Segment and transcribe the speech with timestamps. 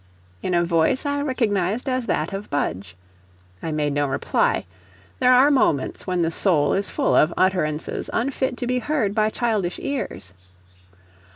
[0.41, 2.95] in a voice I recognized as that of Budge.
[3.61, 4.65] I made no reply:
[5.19, 9.29] there are moments when the soul is full of utterances unfit to be heard by
[9.29, 10.33] childish ears.